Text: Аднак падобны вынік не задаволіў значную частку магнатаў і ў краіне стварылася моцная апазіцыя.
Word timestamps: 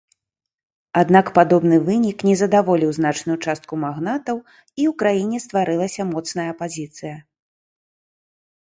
Аднак 1.01 1.27
падобны 1.37 1.77
вынік 1.89 2.17
не 2.29 2.33
задаволіў 2.41 2.95
значную 2.99 3.37
частку 3.49 3.73
магнатаў 3.85 4.37
і 4.41 4.57
ў 4.57 4.97
краіне 5.05 5.37
стварылася 5.47 6.01
моцная 6.17 6.47
апазіцыя. 6.57 7.15